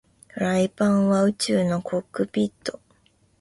[0.29, 2.79] フライパンは宇宙のコックピット